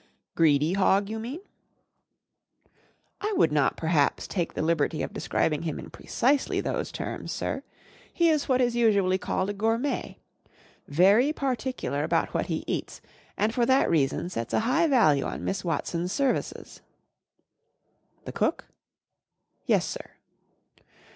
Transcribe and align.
"I 0.35 1.37
would 3.35 3.51
not, 3.51 3.77
perhaps, 3.77 4.25
take 4.25 4.55
the 4.55 4.63
liberty 4.63 5.03
of 5.03 5.13
describing 5.13 5.61
him 5.61 5.77
in 5.77 5.91
precisely 5.91 6.59
those 6.59 6.91
terms, 6.91 7.31
sir. 7.31 7.61
He 8.11 8.27
is 8.27 8.49
what 8.49 8.61
is 8.61 8.75
usually 8.75 9.19
called 9.19 9.51
a 9.51 9.53
gourmet. 9.53 10.17
Very 10.87 11.31
particular 11.31 12.03
about 12.03 12.33
what 12.33 12.47
he 12.47 12.63
eats 12.65 12.99
p 12.99 13.09
and 13.37 13.53
for 13.53 13.63
that 13.67 13.91
reason 13.91 14.27
sets 14.31 14.55
a 14.55 14.61
high 14.61 14.87
value 14.87 15.25
on 15.25 15.45
Miss 15.45 15.63
Watson's 15.63 16.11
services." 16.11 16.81
41 18.25 18.25
The 18.25 18.31
cook?"" 18.31 18.65
Yes, 19.67 19.85
sir." 19.85 20.09